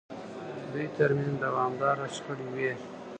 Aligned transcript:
دوی 0.71 0.85
ترمنځ 0.97 1.33
دوامداره 1.45 2.05
شخړې 2.15 2.47
وې. 2.53 2.73